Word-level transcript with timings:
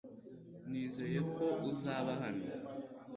Nizeye 0.69 1.19
ko 1.35 1.45
uzaba 1.69 2.11
hano. 2.21 2.45